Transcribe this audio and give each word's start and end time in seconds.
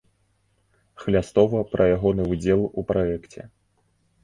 Хлястова 1.03 1.61
пра 1.75 1.83
ягоны 1.97 2.23
ўдзел 2.33 2.61
у 2.79 2.87
праекце. 2.95 3.41